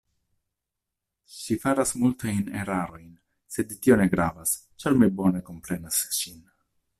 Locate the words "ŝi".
1.39-1.57